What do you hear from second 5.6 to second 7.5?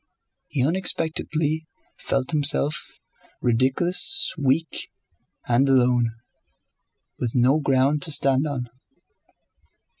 alone, with